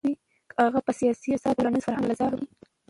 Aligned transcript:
که 0.49 0.55
هغه 0.67 0.79
په 0.87 0.91
سياسي، 0.99 1.29
اقتصادي 1.31 1.57
،ټولنيز، 1.59 1.83
فرهنګي 1.85 2.07
لحاظ 2.09 2.31
وي. 2.35 2.45